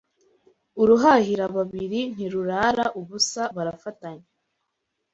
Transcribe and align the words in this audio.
Uruhahira 0.81 1.45
babiri 1.55 1.99
ntirurara 2.13 2.85
ubusa 2.99 3.43
barafatanya 3.55 4.27